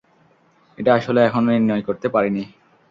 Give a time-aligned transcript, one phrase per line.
[0.77, 2.43] এটা আসলে এখনও নির্ণয় করতে পারিনি।